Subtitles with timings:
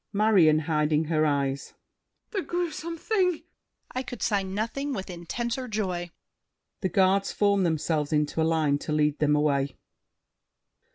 [0.13, 1.75] MARION (hiding her eyes).
[2.31, 3.33] The grewsome thing!
[3.33, 3.43] DIDIER.
[3.91, 6.09] I could sign nothing with intenser joy!
[6.79, 9.75] [The Guards form themselves into a line to lead them away.